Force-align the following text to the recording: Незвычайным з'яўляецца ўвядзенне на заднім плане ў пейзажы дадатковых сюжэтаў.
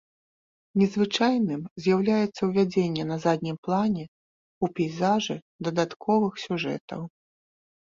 Незвычайным 0.83 1.61
з'яўляецца 1.83 2.41
ўвядзенне 2.49 3.03
на 3.11 3.17
заднім 3.29 3.55
плане 3.71 4.03
ў 4.09 4.65
пейзажы 4.83 5.41
дадатковых 5.69 6.33
сюжэтаў. 6.51 7.11